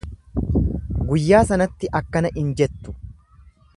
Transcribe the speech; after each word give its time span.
Guyyaa 1.11 1.43
sanatti 1.49 1.91
akkana 2.01 2.33
in 2.45 2.49
jettu. 2.63 2.97